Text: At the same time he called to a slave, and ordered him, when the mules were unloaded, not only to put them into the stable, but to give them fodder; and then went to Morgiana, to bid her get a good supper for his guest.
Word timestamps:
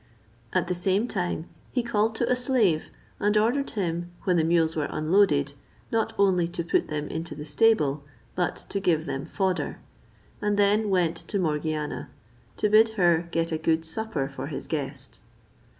At 0.51 0.67
the 0.67 0.73
same 0.73 1.07
time 1.07 1.47
he 1.71 1.83
called 1.83 2.15
to 2.15 2.27
a 2.31 2.35
slave, 2.35 2.89
and 3.19 3.37
ordered 3.37 3.69
him, 3.69 4.11
when 4.23 4.35
the 4.35 4.43
mules 4.43 4.75
were 4.75 4.87
unloaded, 4.89 5.53
not 5.91 6.11
only 6.17 6.47
to 6.47 6.63
put 6.63 6.87
them 6.87 7.07
into 7.07 7.35
the 7.35 7.45
stable, 7.45 8.03
but 8.33 8.65
to 8.69 8.79
give 8.79 9.05
them 9.05 9.27
fodder; 9.27 9.77
and 10.41 10.57
then 10.57 10.89
went 10.89 11.17
to 11.27 11.37
Morgiana, 11.37 12.09
to 12.57 12.67
bid 12.67 12.89
her 12.97 13.27
get 13.29 13.51
a 13.51 13.59
good 13.59 13.85
supper 13.85 14.27
for 14.27 14.47
his 14.47 14.65
guest. 14.65 15.19